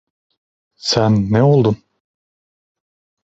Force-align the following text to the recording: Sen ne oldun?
Sen 0.89 1.13
ne 1.33 1.43
oldun? 1.43 1.77